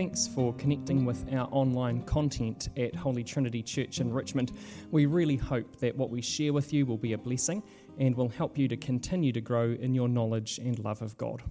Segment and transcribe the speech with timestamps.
[0.00, 4.50] thanks for connecting with our online content at Holy Trinity Church in Richmond.
[4.90, 7.62] We really hope that what we share with you will be a blessing
[7.98, 11.42] and will help you to continue to grow in your knowledge and love of God.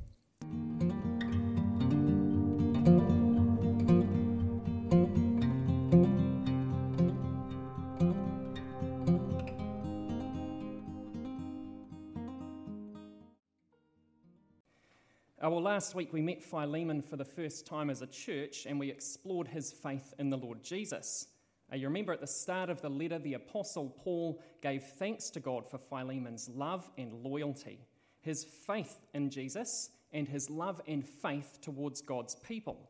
[15.80, 19.48] Last week we met Philemon for the first time as a church and we explored
[19.48, 21.28] his faith in the Lord Jesus.
[21.72, 25.40] Uh, you remember at the start of the letter, the Apostle Paul gave thanks to
[25.40, 27.80] God for Philemon's love and loyalty,
[28.20, 32.90] his faith in Jesus, and his love and faith towards God's people.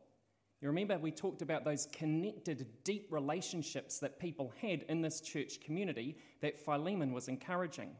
[0.60, 5.60] You remember we talked about those connected, deep relationships that people had in this church
[5.60, 7.90] community that Philemon was encouraging.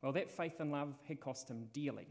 [0.00, 2.06] Well, that faith and love had cost him dearly.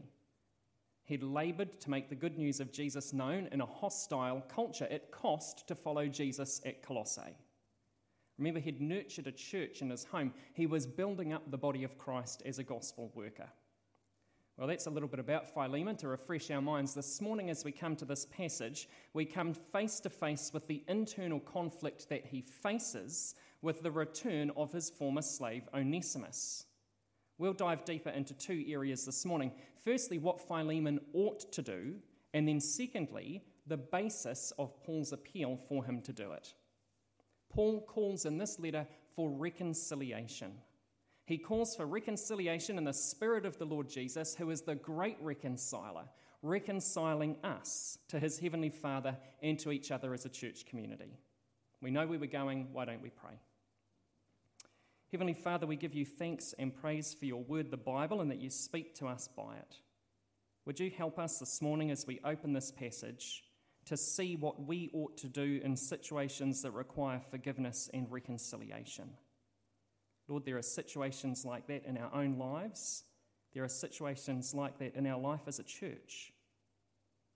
[1.04, 4.88] He'd laboured to make the good news of Jesus known in a hostile culture.
[4.90, 7.36] It cost to follow Jesus at Colossae.
[8.38, 10.32] Remember, he'd nurtured a church in his home.
[10.54, 13.48] He was building up the body of Christ as a gospel worker.
[14.56, 16.94] Well, that's a little bit about Philemon to refresh our minds.
[16.94, 20.82] This morning, as we come to this passage, we come face to face with the
[20.88, 26.66] internal conflict that he faces with the return of his former slave Onesimus.
[27.38, 29.52] We'll dive deeper into two areas this morning.
[29.84, 31.94] Firstly, what Philemon ought to do,
[32.32, 36.54] and then secondly, the basis of Paul's appeal for him to do it.
[37.50, 40.52] Paul calls in this letter for reconciliation.
[41.26, 45.16] He calls for reconciliation in the spirit of the Lord Jesus, who is the great
[45.20, 46.04] reconciler,
[46.42, 51.16] reconciling us to his heavenly Father and to each other as a church community.
[51.80, 53.38] We know where we're going, why don't we pray?
[55.12, 58.40] Heavenly Father, we give you thanks and praise for your word, the Bible, and that
[58.40, 59.76] you speak to us by it.
[60.66, 63.44] Would you help us this morning as we open this passage
[63.84, 69.10] to see what we ought to do in situations that require forgiveness and reconciliation?
[70.26, 73.04] Lord, there are situations like that in our own lives.
[73.52, 76.32] There are situations like that in our life as a church.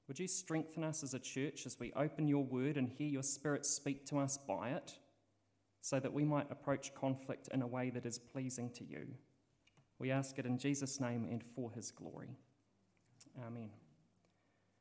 [0.09, 3.22] Would you strengthen us as a church as we open your word and hear your
[3.22, 4.98] spirit speak to us by it?
[5.81, 9.06] So that we might approach conflict in a way that is pleasing to you.
[9.99, 12.37] We ask it in Jesus' name and for his glory.
[13.47, 13.71] Amen.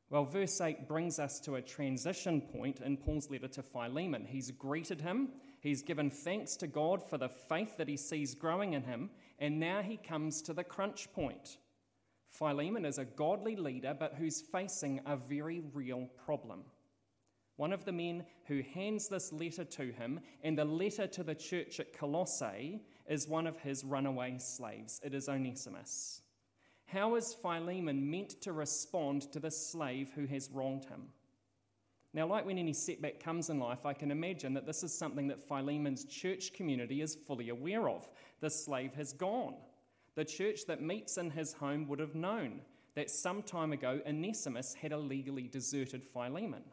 [0.10, 4.26] Well, verse 8 brings us to a transition point in Paul's letter to Philemon.
[4.26, 8.74] He's greeted him, he's given thanks to God for the faith that he sees growing
[8.74, 9.10] in him,
[9.40, 11.58] and now he comes to the crunch point.
[12.30, 16.64] Philemon is a godly leader, but who's facing a very real problem
[17.58, 21.36] one of the men who hands this letter to him, and the letter to the
[21.36, 25.02] church at Colossae is one of his runaway slaves.
[25.04, 26.22] It is Onesimus.
[26.86, 31.10] How is Philemon meant to respond to this slave who has wronged him?
[32.14, 35.28] Now, like when any setback comes in life, I can imagine that this is something
[35.28, 38.10] that Philemon's church community is fully aware of.
[38.40, 39.56] The slave has gone.
[40.16, 42.62] The church that meets in his home would have known
[42.96, 46.64] that some time ago Onesimus had illegally deserted Philemon.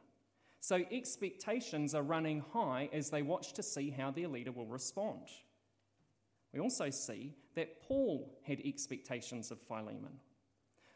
[0.65, 5.29] So expectations are running high as they watch to see how their leader will respond.
[6.55, 10.21] We also see that Paul had expectations of Philemon.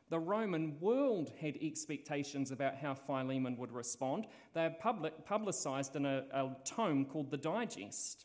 [0.09, 4.27] The Roman world had expectations about how Philemon would respond.
[4.55, 8.25] They are public, publicized in a, a tome called the Digest.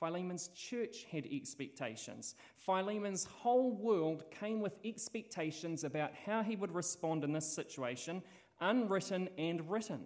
[0.00, 2.34] Philemon's church had expectations.
[2.56, 8.24] Philemon's whole world came with expectations about how he would respond in this situation,
[8.60, 10.00] unwritten and written.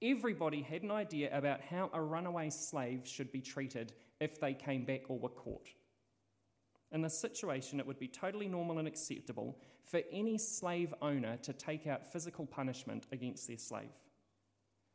[0.00, 4.84] Everybody had an idea about how a runaway slave should be treated if they came
[4.84, 5.68] back or were caught.
[6.92, 11.52] In this situation, it would be totally normal and acceptable for any slave owner to
[11.52, 13.90] take out physical punishment against their slave.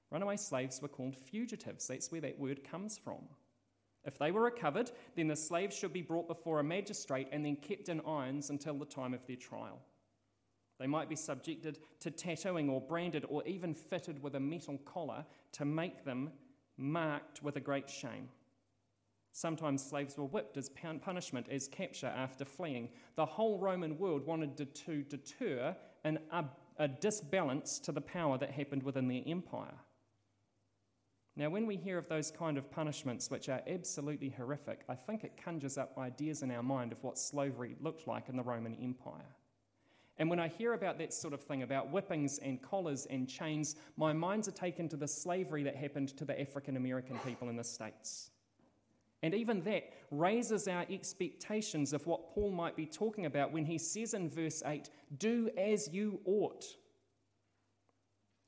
[0.09, 1.87] Runaway slaves were called fugitives.
[1.87, 3.23] That's where that word comes from.
[4.05, 7.55] If they were recovered, then the slaves should be brought before a magistrate and then
[7.55, 9.79] kept in irons until the time of their trial.
[10.83, 15.23] They might be subjected to tattooing or branded or even fitted with a metal collar
[15.53, 16.33] to make them
[16.75, 18.27] marked with a great shame.
[19.31, 20.69] Sometimes slaves were whipped as
[21.01, 22.89] punishment, as capture after fleeing.
[23.15, 26.43] The whole Roman world wanted to, to deter an, a,
[26.77, 29.79] a disbalance to the power that happened within their empire.
[31.37, 35.23] Now, when we hear of those kind of punishments, which are absolutely horrific, I think
[35.23, 38.75] it conjures up ideas in our mind of what slavery looked like in the Roman
[38.75, 39.33] Empire.
[40.17, 43.75] And when I hear about that sort of thing, about whippings and collars and chains,
[43.97, 47.55] my minds are taken to the slavery that happened to the African American people in
[47.55, 48.29] the States.
[49.23, 53.77] And even that raises our expectations of what Paul might be talking about when he
[53.77, 56.65] says in verse 8, Do as you ought.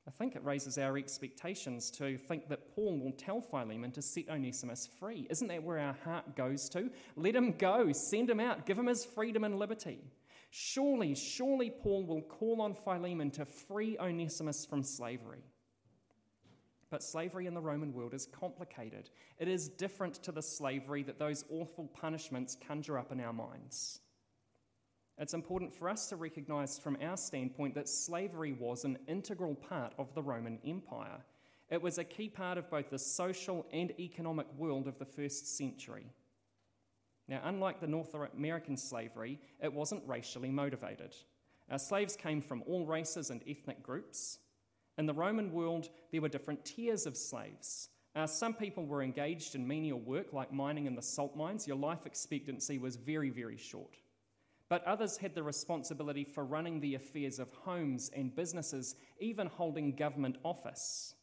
[0.07, 4.29] I think it raises our expectations to think that Paul will tell Philemon to set
[4.29, 5.25] Onesimus free.
[5.31, 6.91] Isn't that where our heart goes to?
[7.15, 10.00] Let him go, send him out, give him his freedom and liberty.
[10.57, 15.44] Surely, surely Paul will call on Philemon to free Onesimus from slavery.
[16.90, 19.10] But slavery in the Roman world is complicated.
[19.38, 24.00] It is different to the slavery that those awful punishments conjure up in our minds.
[25.18, 29.94] It's important for us to recognize from our standpoint that slavery was an integral part
[29.98, 31.19] of the Roman Empire.
[31.69, 35.58] It was a key part of both the social and economic world of the first
[35.58, 36.06] century.
[37.27, 41.16] Now, unlike the North American slavery, it wasn't racially motivated.
[41.72, 44.38] Our slaves came from all races and ethnic groups.
[44.98, 47.89] In the Roman world, there were different tiers of slaves.
[48.16, 51.68] Uh, some people were engaged in menial work like mining in the salt mines.
[51.68, 53.98] Your life expectancy was very, very short
[54.69, 59.95] but others had the responsibility for running the affairs of homes and businesses, even holding
[59.95, 61.13] government office.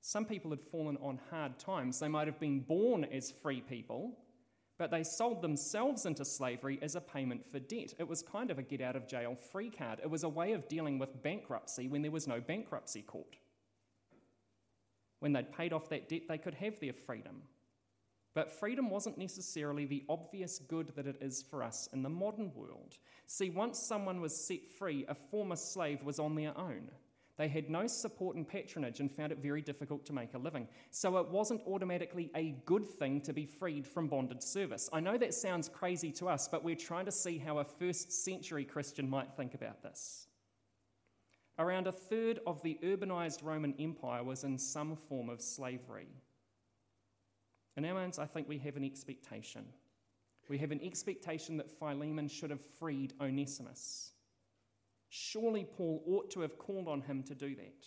[0.00, 1.98] Some people had fallen on hard times.
[1.98, 4.16] They might have been born as free people,
[4.78, 7.94] but they sold themselves into slavery as a payment for debt.
[7.98, 10.00] It was kind of a get out of jail free card.
[10.02, 13.36] It was a way of dealing with bankruptcy when there was no bankruptcy court.
[15.20, 17.42] When they'd paid off that debt, they could have their freedom.
[18.34, 22.52] But freedom wasn't necessarily the obvious good that it is for us in the modern
[22.54, 22.98] world.
[23.28, 26.90] See, once someone was set free, a former slave was on their own.
[27.36, 30.68] They had no support and patronage and found it very difficult to make a living.
[30.90, 34.88] So it wasn't automatically a good thing to be freed from bondage service.
[34.92, 38.12] I know that sounds crazy to us, but we're trying to see how a first
[38.12, 40.28] century Christian might think about this.
[41.58, 46.08] Around a third of the urbanized Roman Empire was in some form of slavery.
[47.76, 49.64] In our minds, I think we have an expectation.
[50.48, 54.13] We have an expectation that Philemon should have freed Onesimus.
[55.16, 57.86] Surely Paul ought to have called on him to do that.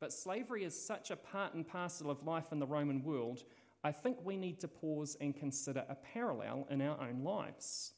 [0.00, 3.44] But slavery is such a part and parcel of life in the Roman world,
[3.84, 7.92] I think we need to pause and consider a parallel in our own lives.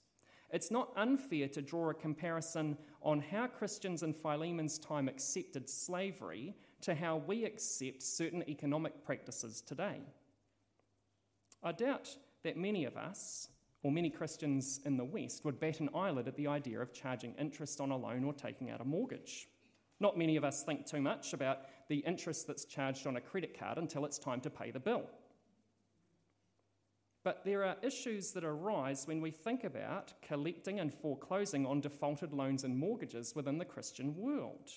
[0.50, 6.54] It's not unfair to draw a comparison on how Christians in Philemon's time accepted slavery
[6.82, 10.02] to how we accept certain economic practices today.
[11.62, 12.14] I doubt
[12.44, 13.48] that many of us,
[13.82, 17.34] or many Christians in the West, would bat an eyelid at the idea of charging
[17.34, 19.48] interest on a loan or taking out a mortgage.
[20.00, 23.58] Not many of us think too much about the interest that's charged on a credit
[23.58, 25.04] card until it's time to pay the bill.
[27.24, 32.32] But there are issues that arise when we think about collecting and foreclosing on defaulted
[32.32, 34.70] loans and mortgages within the Christian world.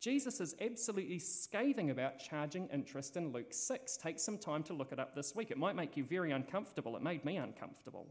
[0.00, 3.98] Jesus is absolutely scathing about charging interest in Luke 6.
[3.98, 5.50] Take some time to look it up this week.
[5.50, 6.96] It might make you very uncomfortable.
[6.96, 8.06] It made me uncomfortable.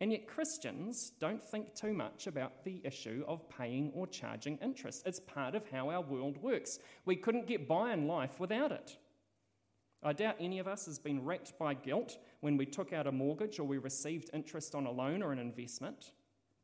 [0.00, 5.06] And yet, Christians don't think too much about the issue of paying or charging interest.
[5.06, 6.80] It's part of how our world works.
[7.04, 8.96] We couldn't get by in life without it.
[10.02, 13.12] I doubt any of us has been racked by guilt when we took out a
[13.12, 16.10] mortgage or we received interest on a loan or an investment.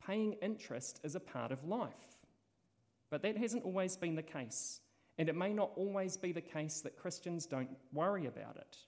[0.04, 2.11] Paying interest is a part of life.
[3.12, 4.80] But that hasn't always been the case.
[5.18, 8.78] And it may not always be the case that Christians don't worry about it.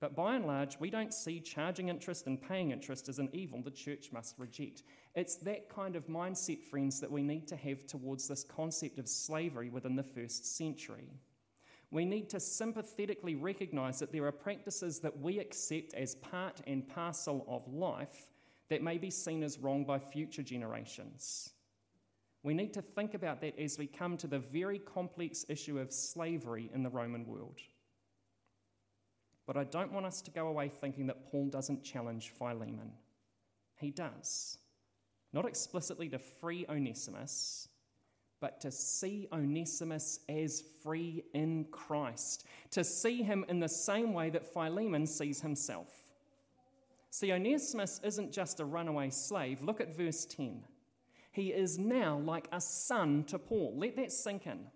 [0.00, 3.62] But by and large, we don't see charging interest and paying interest as an evil
[3.62, 4.82] the church must reject.
[5.14, 9.08] It's that kind of mindset, friends, that we need to have towards this concept of
[9.08, 11.08] slavery within the first century.
[11.92, 16.86] We need to sympathetically recognize that there are practices that we accept as part and
[16.88, 18.32] parcel of life
[18.70, 21.52] that may be seen as wrong by future generations.
[22.46, 25.92] We need to think about that as we come to the very complex issue of
[25.92, 27.58] slavery in the Roman world.
[29.48, 32.92] But I don't want us to go away thinking that Paul doesn't challenge Philemon.
[33.74, 34.58] He does.
[35.32, 37.68] Not explicitly to free Onesimus,
[38.38, 44.30] but to see Onesimus as free in Christ, to see him in the same way
[44.30, 45.88] that Philemon sees himself.
[47.10, 49.62] See, Onesimus isn't just a runaway slave.
[49.62, 50.62] Look at verse 10.
[51.36, 53.74] He is now like a son to Paul.
[53.76, 54.68] Let that sink in.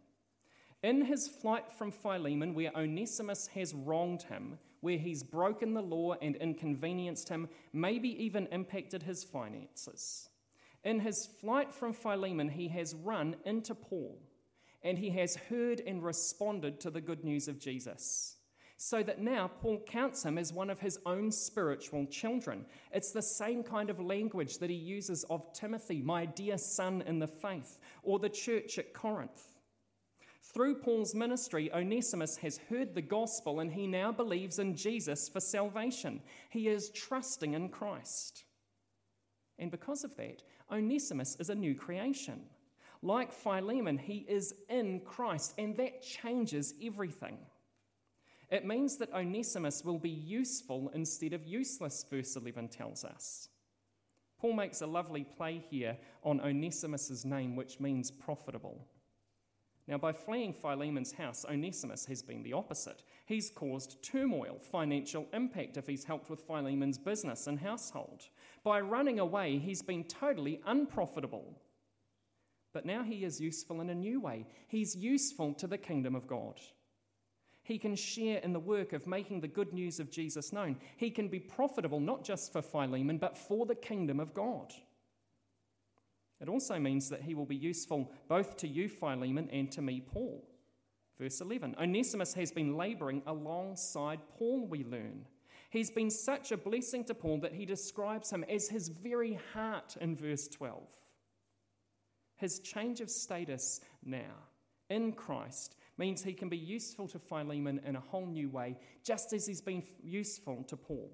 [0.83, 6.17] In his flight from Philemon, where Onesimus has wronged him, where he's broken the law
[6.21, 10.29] and inconvenienced him, maybe even impacted his finances.
[10.85, 14.21] In his flight from Philemon, he has run into Paul
[14.83, 18.37] and he has heard and responded to the good news of Jesus
[18.83, 22.65] so that now Paul counts him as one of his own spiritual children.
[22.93, 27.19] It's the same kind of language that he uses of Timothy, my dear son in
[27.19, 29.59] the faith, or the church at Corinth.
[30.41, 35.41] Through Paul's ministry, Onesimus has heard the gospel and he now believes in Jesus for
[35.41, 36.23] salvation.
[36.49, 38.45] He is trusting in Christ.
[39.59, 42.41] And because of that, Onesimus is a new creation.
[43.03, 47.37] Like Philemon, he is in Christ, and that changes everything.
[48.51, 53.49] It means that Onesimus will be useful instead of useless, verse 11 tells us.
[54.41, 58.87] Paul makes a lovely play here on Onesimus's name, which means profitable.
[59.87, 63.03] Now, by fleeing Philemon's house, Onesimus has been the opposite.
[63.27, 68.23] He's caused turmoil, financial impact if he's helped with Philemon's business and household.
[68.63, 71.61] By running away, he's been totally unprofitable.
[72.73, 74.47] But now he is useful in a new way.
[74.69, 76.61] He's useful to the kingdom of God.
[77.71, 80.77] He can share in the work of making the good news of Jesus known.
[80.97, 84.73] He can be profitable not just for Philemon, but for the kingdom of God.
[86.41, 90.01] It also means that he will be useful both to you, Philemon, and to me,
[90.01, 90.45] Paul.
[91.17, 95.25] Verse 11 Onesimus has been laboring alongside Paul, we learn.
[95.71, 99.97] He's been such a blessing to Paul that he describes him as his very heart
[100.01, 100.83] in verse 12.
[102.35, 104.49] His change of status now
[104.89, 109.33] in Christ means he can be useful to Philemon in a whole new way, just
[109.33, 111.13] as he's been useful to Paul.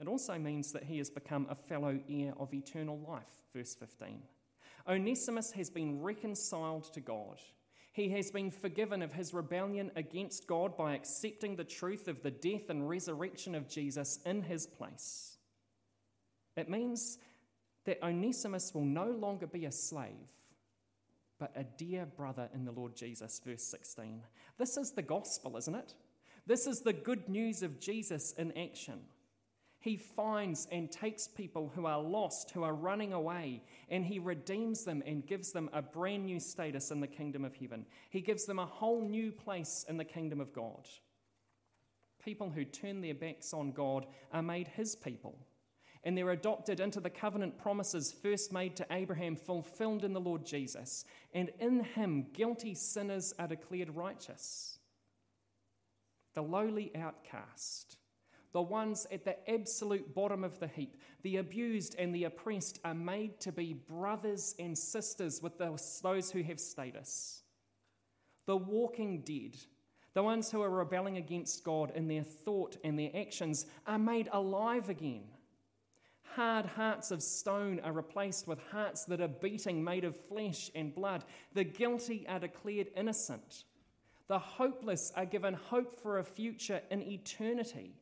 [0.00, 4.20] It also means that he has become a fellow heir of eternal life, verse 15.
[4.88, 7.38] Onesimus has been reconciled to God.
[7.92, 12.32] He has been forgiven of his rebellion against God by accepting the truth of the
[12.32, 15.36] death and resurrection of Jesus in his place.
[16.56, 17.18] It means
[17.84, 20.41] that Onesimus will no longer be a slave,
[21.42, 24.22] but a dear brother in the Lord Jesus, verse 16.
[24.58, 25.92] This is the gospel, isn't it?
[26.46, 29.00] This is the good news of Jesus in action.
[29.80, 34.84] He finds and takes people who are lost, who are running away, and he redeems
[34.84, 37.86] them and gives them a brand new status in the kingdom of heaven.
[38.10, 40.86] He gives them a whole new place in the kingdom of God.
[42.24, 45.36] People who turn their backs on God are made his people,
[46.04, 50.44] and they're adopted into the covenant promises first made to Abraham, fulfilled in the Lord
[50.44, 51.04] Jesus.
[51.32, 54.78] And in him, guilty sinners are declared righteous.
[56.34, 57.96] The lowly outcast
[58.52, 62.94] the ones at the absolute bottom of the heap, the abused and the oppressed, are
[62.94, 67.42] made to be brothers and sisters with those who have status.
[68.46, 69.56] The walking dead,
[70.12, 74.28] the ones who are rebelling against God in their thought and their actions, are made
[74.32, 75.24] alive again.
[76.34, 80.94] Hard hearts of stone are replaced with hearts that are beating, made of flesh and
[80.94, 81.24] blood.
[81.52, 83.64] The guilty are declared innocent.
[84.28, 87.96] The hopeless are given hope for a future in eternity.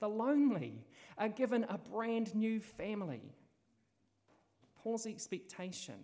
[0.00, 0.84] The lonely
[1.16, 3.22] are given a brand new family.
[4.82, 6.00] Paul's expectation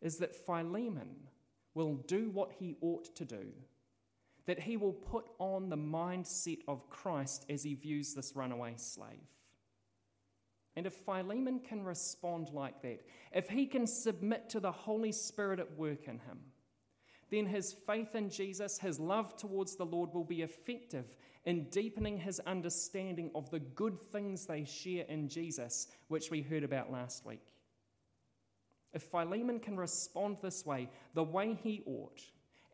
[0.00, 1.28] is that Philemon
[1.74, 3.46] will do what he ought to do,
[4.46, 9.28] that he will put on the mindset of Christ as he views this runaway slave.
[10.76, 13.00] And if Philemon can respond like that,
[13.32, 16.40] if he can submit to the Holy Spirit at work in him,
[17.30, 22.18] then his faith in Jesus, his love towards the Lord will be effective in deepening
[22.18, 27.24] his understanding of the good things they share in Jesus, which we heard about last
[27.24, 27.54] week.
[28.92, 32.22] If Philemon can respond this way, the way he ought,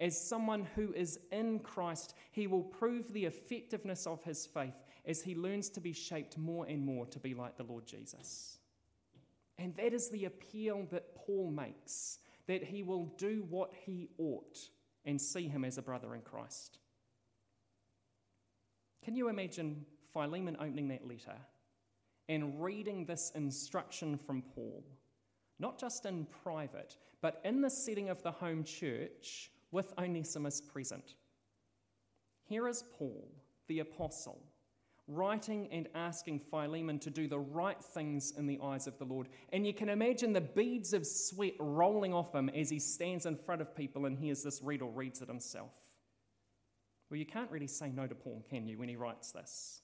[0.00, 4.74] as someone who is in Christ, he will prove the effectiveness of his faith
[5.06, 8.58] as he learns to be shaped more and more to be like the Lord Jesus.
[9.58, 14.58] And that is the appeal that Paul makes that he will do what he ought
[15.04, 16.78] and see him as a brother in Christ.
[19.04, 21.36] Can you imagine Philemon opening that letter
[22.28, 24.84] and reading this instruction from Paul,
[25.58, 31.14] not just in private, but in the setting of the home church with Onesimus present?
[32.44, 33.28] Here is Paul,
[33.68, 34.42] the apostle,
[35.10, 39.28] writing and asking Philemon to do the right things in the eyes of the Lord.
[39.52, 43.36] And you can imagine the beads of sweat rolling off him as he stands in
[43.36, 45.74] front of people and hears this read or reads it himself.
[47.10, 49.82] Well, you can't really say no to Paul, can you, when he writes this?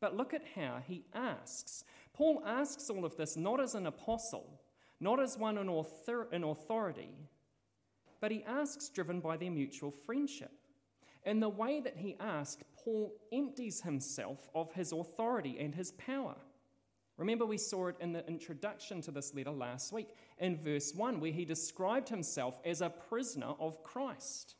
[0.00, 1.84] But look at how he asks.
[2.14, 4.60] Paul asks all of this not as an apostle,
[4.98, 7.10] not as one in, author- in authority,
[8.20, 10.52] but he asks driven by their mutual friendship.
[11.24, 16.36] And the way that he asks, Paul empties himself of his authority and his power.
[17.16, 20.08] Remember, we saw it in the introduction to this letter last week
[20.38, 24.54] in verse 1, where he described himself as a prisoner of Christ.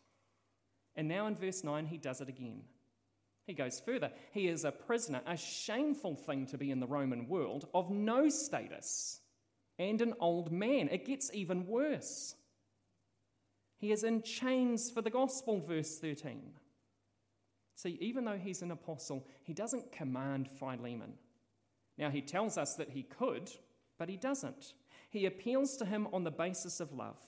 [0.95, 2.63] And now in verse 9, he does it again.
[3.47, 4.13] He goes further.
[4.33, 8.29] He is a prisoner, a shameful thing to be in the Roman world, of no
[8.29, 9.21] status,
[9.79, 10.89] and an old man.
[10.89, 12.35] It gets even worse.
[13.79, 16.53] He is in chains for the gospel, verse 13.
[17.75, 21.15] See, even though he's an apostle, he doesn't command Philemon.
[21.97, 23.51] Now, he tells us that he could,
[23.99, 24.75] but he doesn't.
[25.11, 27.19] He appeals to him on the basis of love.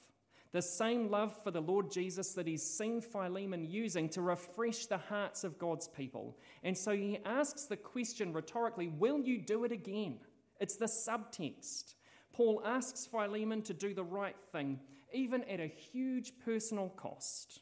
[0.53, 4.99] The same love for the Lord Jesus that he's seen Philemon using to refresh the
[4.99, 6.37] hearts of God's people.
[6.63, 10.19] And so he asks the question rhetorically Will you do it again?
[10.61, 11.95] It's the subtext.
[12.35, 14.79] Paul asks Philemon to do the right thing,
[15.13, 17.62] even at a huge personal cost.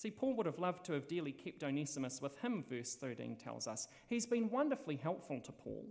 [0.00, 3.66] See, Paul would have loved to have dearly kept Onesimus with him, verse 13 tells
[3.66, 3.86] us.
[4.08, 5.84] He's been wonderfully helpful to Paul,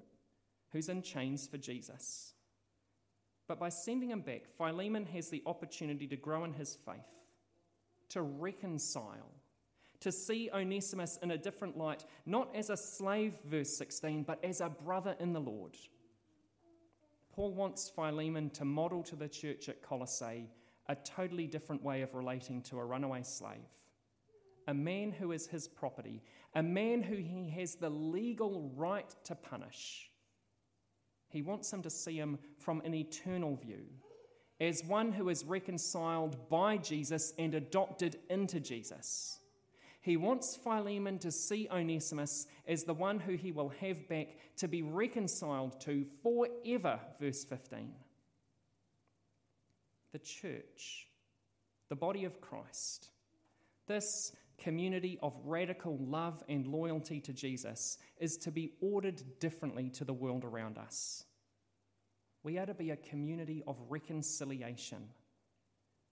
[0.71, 2.33] who's in chains for Jesus.
[3.47, 7.05] But by sending him back, Philemon has the opportunity to grow in his faith,
[8.09, 9.29] to reconcile,
[9.99, 14.59] to see Onesimus in a different light, not as a slave, verse 16, but as
[14.59, 15.77] a brother in the Lord.
[17.31, 20.49] Paul wants Philemon to model to the church at Colossae
[20.87, 23.78] a totally different way of relating to a runaway slave
[24.69, 26.21] a man who is his property,
[26.53, 30.11] a man who he has the legal right to punish.
[31.27, 33.85] He wants him to see him from an eternal view,
[34.61, 39.39] as one who is reconciled by Jesus and adopted into Jesus.
[40.01, 44.67] He wants Philemon to see Onesimus as the one who he will have back to
[44.67, 47.91] be reconciled to forever, verse 15.
[50.11, 51.07] The church,
[51.89, 53.09] the body of Christ,
[53.87, 60.03] this community of radical love and loyalty to Jesus is to be ordered differently to
[60.03, 61.25] the world around us.
[62.43, 65.09] We are to be a community of reconciliation.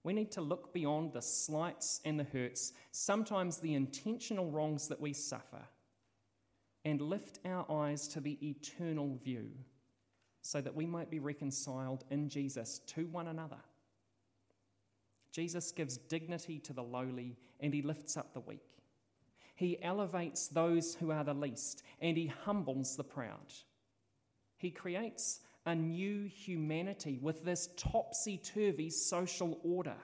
[0.04, 5.00] We need to look beyond the slights and the hurts, sometimes the intentional wrongs that
[5.00, 5.62] we suffer,
[6.84, 9.50] and lift our eyes to the eternal view
[10.42, 13.58] so that we might be reconciled in Jesus to one another.
[15.38, 18.74] Jesus gives dignity to the lowly and he lifts up the weak.
[19.54, 23.54] He elevates those who are the least and he humbles the proud.
[24.56, 29.94] He creates a new humanity with this topsy turvy social order.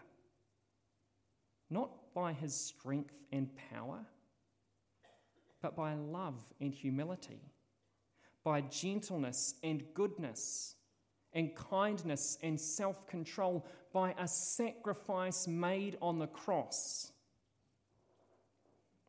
[1.68, 4.06] Not by his strength and power,
[5.60, 7.40] but by love and humility,
[8.44, 10.76] by gentleness and goodness,
[11.32, 17.12] and kindness and self control, by a sacrifice made on the cross.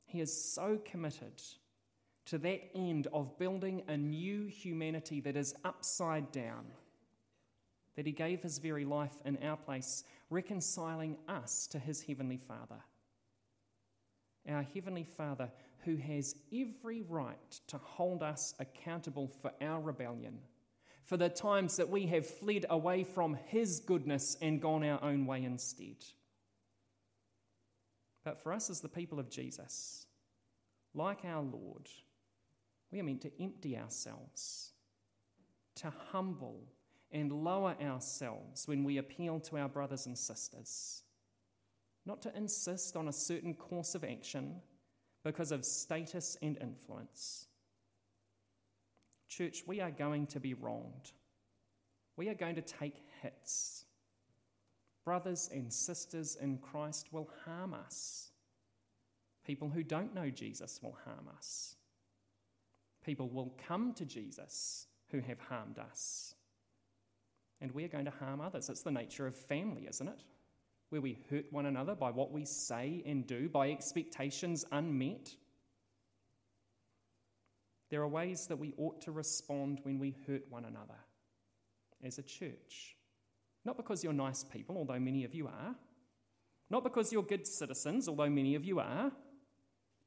[0.05, 1.41] He is so committed
[2.27, 6.65] to that end of building a new humanity that is upside down
[7.95, 12.79] that he gave his very life in our place, reconciling us to his heavenly Father.
[14.47, 20.37] Our heavenly Father, who has every right to hold us accountable for our rebellion
[21.05, 25.25] for the times that we have fled away from His goodness and gone our own
[25.27, 26.03] way instead.
[28.23, 30.07] But for us as the people of Jesus,
[30.95, 31.87] like our Lord,
[32.91, 34.71] we are meant to empty ourselves,
[35.75, 36.63] to humble
[37.11, 41.03] and lower ourselves when we appeal to our brothers and sisters,
[42.03, 44.55] not to insist on a certain course of action
[45.23, 47.45] because of status and influence
[49.35, 51.11] Church, we are going to be wronged.
[52.15, 53.83] We are going to take hits.
[55.03, 58.31] Brothers and sisters in Christ will harm us.
[59.45, 61.75] People who don't know Jesus will harm us.
[63.05, 66.33] People will come to Jesus who have harmed us.
[67.59, 68.69] And we're going to harm others.
[68.69, 70.23] It's the nature of family, isn't it?
[70.89, 75.35] Where we hurt one another by what we say and do, by expectations unmet.
[77.89, 80.99] There are ways that we ought to respond when we hurt one another
[82.03, 82.95] as a church.
[83.63, 85.75] Not because you're nice people, although many of you are.
[86.69, 89.11] Not because you're good citizens, although many of you are.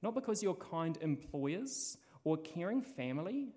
[0.03, 3.53] Not because you're kind employers or caring family,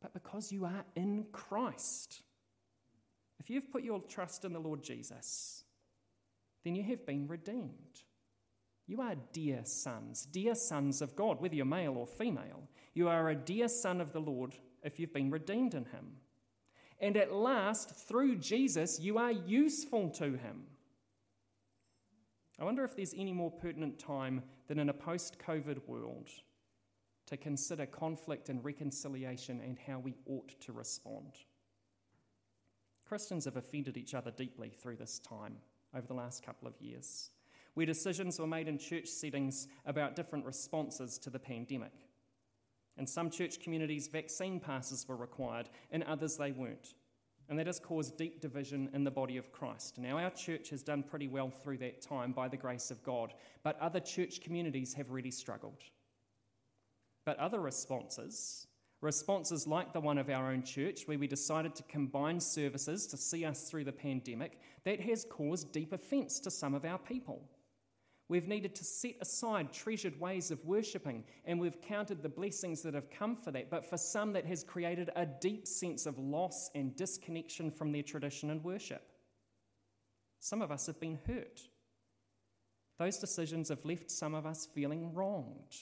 [0.00, 2.22] but because you are in Christ.
[3.38, 5.64] If you've put your trust in the Lord Jesus,
[6.64, 8.02] then you have been redeemed.
[8.86, 12.68] You are dear sons, dear sons of God, whether you're male or female.
[12.94, 16.16] You are a dear son of the Lord if you've been redeemed in him.
[17.00, 20.64] And at last, through Jesus, you are useful to him.
[22.58, 26.28] I wonder if there's any more pertinent time than in a post COVID world
[27.26, 31.32] to consider conflict and reconciliation and how we ought to respond.
[33.06, 35.56] Christians have offended each other deeply through this time
[35.94, 37.30] over the last couple of years
[37.74, 41.92] where decisions were made in church settings about different responses to the pandemic.
[43.00, 46.94] In some church communities, vaccine passes were required, in others, they weren't.
[47.48, 49.98] And that has caused deep division in the body of Christ.
[49.98, 53.32] Now, our church has done pretty well through that time by the grace of God,
[53.64, 55.82] but other church communities have really struggled.
[57.24, 58.66] But other responses,
[59.00, 63.16] Responses like the one of our own church, where we decided to combine services to
[63.16, 67.48] see us through the pandemic, that has caused deep offence to some of our people.
[68.30, 72.94] We've needed to set aside treasured ways of worshipping, and we've counted the blessings that
[72.94, 73.70] have come for that.
[73.70, 78.04] But for some, that has created a deep sense of loss and disconnection from their
[78.04, 79.02] tradition and worship.
[80.38, 81.60] Some of us have been hurt.
[83.00, 85.74] Those decisions have left some of us feeling wronged.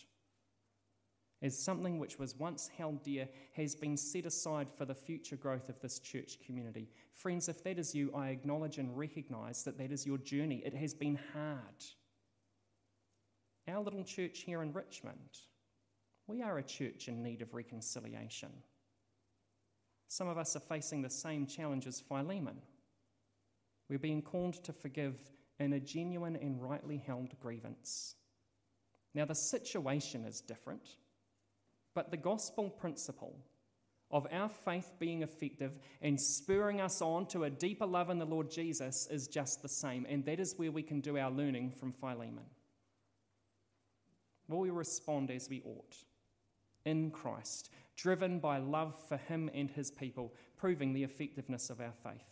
[1.43, 5.69] As something which was once held dear has been set aside for the future growth
[5.69, 6.89] of this church community.
[7.13, 10.63] Friends, if that is you, I acknowledge and recognize that that is your journey.
[10.65, 11.85] It has been hard.
[13.69, 15.41] Our little church here in Richmond,
[16.27, 18.49] we are a church in need of reconciliation.
[20.09, 22.63] Some of us are facing the same challenge as Philemon.
[23.91, 25.19] We're being called to forgive
[25.59, 28.15] in a genuine and rightly held grievance.
[29.15, 30.97] Now, the situation is different,
[31.95, 33.37] but the gospel principle
[34.11, 38.25] of our faith being effective and spurring us on to a deeper love in the
[38.25, 41.73] Lord Jesus is just the same, and that is where we can do our learning
[41.73, 42.45] from Philemon.
[44.49, 45.97] Will we respond as we ought?
[46.85, 51.93] In Christ, driven by love for Him and His people, proving the effectiveness of our
[52.03, 52.23] faith.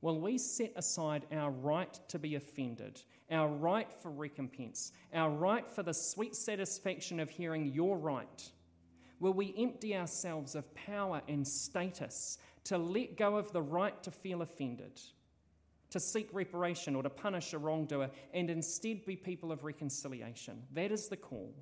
[0.00, 5.66] Will we set aside our right to be offended, our right for recompense, our right
[5.66, 8.50] for the sweet satisfaction of hearing you're right?
[9.18, 14.10] Will we empty ourselves of power and status to let go of the right to
[14.10, 15.00] feel offended,
[15.94, 20.62] to seek reparation or to punish a wrongdoer, and instead be people of reconciliation?
[20.74, 21.54] That is the call.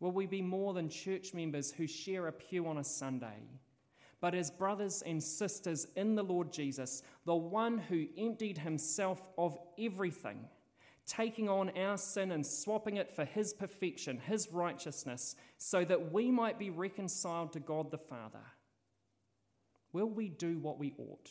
[0.00, 3.42] Will we be more than church members who share a pew on a Sunday?
[4.20, 9.56] but as brothers and sisters in the Lord Jesus, the one who emptied himself of
[9.78, 10.40] everything,
[11.06, 16.30] taking on our sin and swapping it for his perfection, his righteousness, so that we
[16.30, 18.42] might be reconciled to God the Father.
[19.92, 21.30] Will we do what we ought?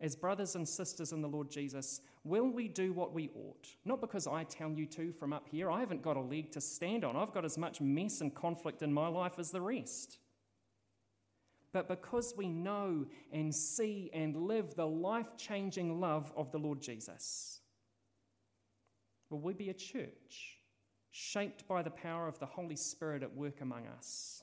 [0.00, 3.66] As brothers and sisters in the Lord Jesus, will we do what we ought?
[3.84, 5.70] Not because I tell you to from up here.
[5.70, 7.16] I haven't got a leg to stand on.
[7.16, 10.18] I've got as much mess and conflict in my life as the rest
[11.76, 16.80] but because we know and see and live the life changing love of the Lord
[16.80, 17.60] Jesus.
[19.28, 20.56] Will we be a church
[21.10, 24.42] shaped by the power of the Holy Spirit at work among us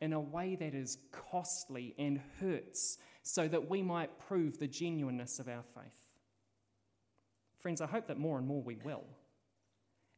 [0.00, 5.38] in a way that is costly and hurts so that we might prove the genuineness
[5.38, 6.08] of our faith?
[7.58, 9.04] Friends, I hope that more and more we will.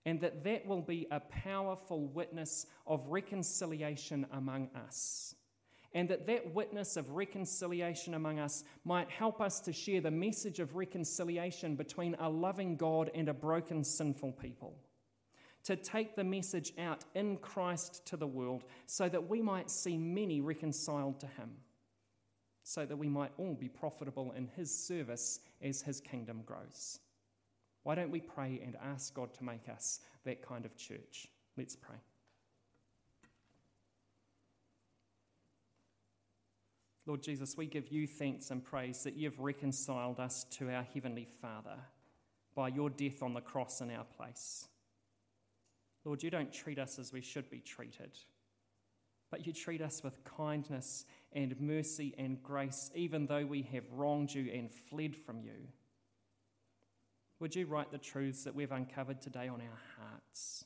[0.04, 5.34] And that that will be a powerful witness of reconciliation among us
[5.94, 10.58] and that that witness of reconciliation among us might help us to share the message
[10.58, 14.76] of reconciliation between a loving God and a broken, sinful people.
[15.64, 19.96] To take the message out in Christ to the world so that we might see
[19.96, 21.50] many reconciled to Him,
[22.64, 26.98] so that we might all be profitable in His service as His kingdom grows.
[27.84, 31.28] Why don't we pray and ask God to make us that kind of church?
[31.56, 31.96] Let's pray.
[37.06, 41.26] Lord Jesus, we give you thanks and praise that you've reconciled us to our Heavenly
[41.40, 41.78] Father
[42.54, 44.68] by your death on the cross in our place.
[46.04, 48.18] Lord, you don't treat us as we should be treated,
[49.30, 54.34] but you treat us with kindness and mercy and grace, even though we have wronged
[54.34, 55.68] you and fled from you.
[57.38, 60.64] Would you write the truths that we've uncovered today on our hearts?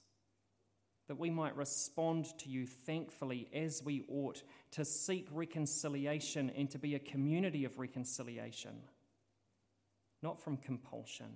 [1.09, 6.79] that we might respond to you thankfully as we ought, to seek reconciliation and to
[6.79, 8.75] be a community of reconciliation,
[10.23, 11.31] not from compulsion,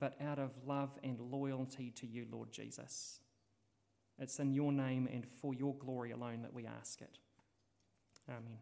[0.00, 3.20] but out of love and loyalty to you, Lord Jesus.
[4.18, 7.18] It's in your name and for your glory alone that we ask it.
[8.28, 8.58] Amen.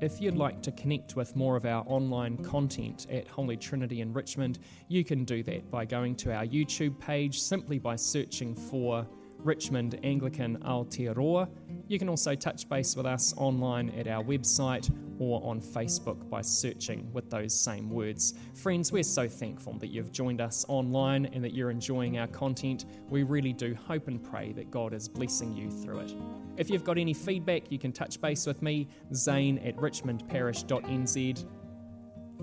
[0.00, 4.12] If you'd like to connect with more of our online content at Holy Trinity in
[4.12, 9.06] Richmond, you can do that by going to our YouTube page simply by searching for
[9.38, 11.48] Richmond Anglican Aotearoa.
[11.88, 16.42] You can also touch base with us online at our website or on Facebook by
[16.42, 18.34] searching with those same words.
[18.54, 22.84] Friends, we're so thankful that you've joined us online and that you're enjoying our content.
[23.08, 26.14] We really do hope and pray that God is blessing you through it.
[26.58, 31.46] If you've got any feedback, you can touch base with me, Zane at richmondparish.nz.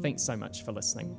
[0.02, 1.16] Thanks so much for listening.